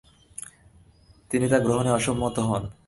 তিনি 1.31 1.45
তা 1.49 1.57
গ্রহণে 1.59 1.91
অসম্মত 1.91 2.35
হন। 2.39 2.63